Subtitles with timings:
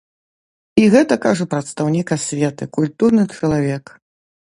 [0.83, 3.85] І гэта кажа прадстаўнік асветы, культурны чалавек!